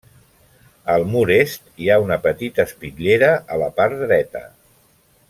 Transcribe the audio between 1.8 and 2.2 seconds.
hi ha una